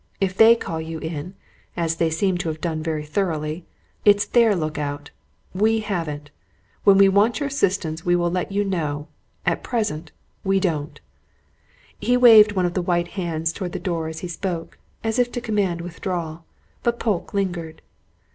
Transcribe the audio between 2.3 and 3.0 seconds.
to have done